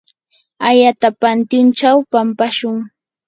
ayata 0.67 1.09
pantyunchaw 1.21 1.97
pampashun. 2.11 2.75